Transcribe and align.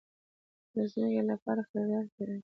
د 0.73 0.75
ځمکې 0.91 1.21
لپاره 1.31 1.61
خريدار 1.69 2.05
پېدا 2.13 2.35
شو. 2.35 2.39